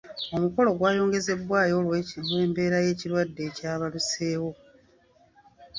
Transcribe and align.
Omukolo 0.35 0.69
gwayongezebwayo 0.79 1.73
olw’embeera 2.21 2.77
y’ekirwadde 2.85 3.41
ekyabalukawo. 3.49 4.49